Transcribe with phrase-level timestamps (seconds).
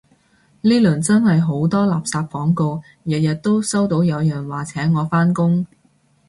[0.61, 5.63] 呢輪真係好多垃圾廣告，日日都收到有人話請我返工